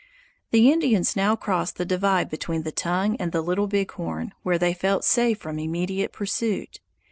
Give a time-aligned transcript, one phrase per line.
[0.49, 4.57] The Indians now crossed the divide between the Tongue and the Little Big Horn, where
[4.57, 6.79] they felt safe from immediate pursuit.